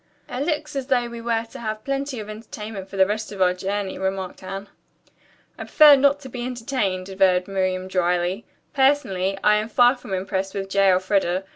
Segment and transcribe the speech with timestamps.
[0.27, 3.39] "It looks as though we were to have plenty of entertainment for the rest of
[3.39, 4.67] our journey," remarked Anne.
[5.59, 8.43] "I prefer not to be entertained," averred Miriam dryly.
[8.73, 10.89] "Personally, I am far from impressed with J.
[10.91, 11.43] Elfreda.